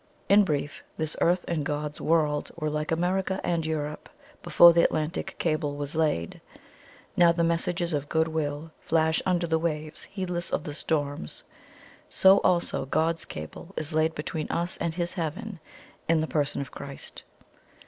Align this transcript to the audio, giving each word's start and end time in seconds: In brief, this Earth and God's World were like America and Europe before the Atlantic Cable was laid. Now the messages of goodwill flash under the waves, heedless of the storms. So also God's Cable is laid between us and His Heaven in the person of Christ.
In 0.29 0.43
brief, 0.43 0.81
this 0.97 1.15
Earth 1.21 1.45
and 1.47 1.63
God's 1.63 2.01
World 2.01 2.49
were 2.55 2.71
like 2.71 2.91
America 2.91 3.39
and 3.43 3.63
Europe 3.63 4.09
before 4.41 4.73
the 4.73 4.83
Atlantic 4.83 5.35
Cable 5.37 5.75
was 5.75 5.95
laid. 5.95 6.41
Now 7.15 7.31
the 7.31 7.43
messages 7.43 7.93
of 7.93 8.09
goodwill 8.09 8.71
flash 8.79 9.21
under 9.27 9.45
the 9.45 9.59
waves, 9.59 10.05
heedless 10.05 10.49
of 10.49 10.63
the 10.63 10.73
storms. 10.73 11.43
So 12.09 12.39
also 12.39 12.87
God's 12.87 13.25
Cable 13.25 13.75
is 13.77 13.93
laid 13.93 14.15
between 14.15 14.47
us 14.49 14.75
and 14.77 14.95
His 14.95 15.13
Heaven 15.13 15.59
in 16.09 16.19
the 16.19 16.25
person 16.27 16.61
of 16.61 16.71
Christ. 16.71 17.21